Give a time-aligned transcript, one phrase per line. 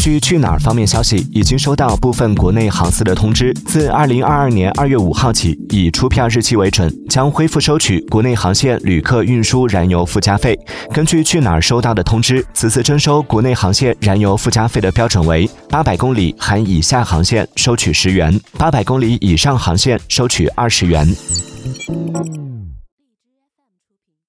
[0.00, 10.58] 据去哪儿方面消息，已经收到部分国内航司的通知，自二零二二年二月五号起，以出票日期为准，将恢复收取国内航线旅客运输燃油附加费。
[10.92, 21.06] 根据去哪儿收到的通知，此次征收国内航线燃油附加费的标准为：八百公里含以下航线收取十元，八百公里以上航线收取二十元。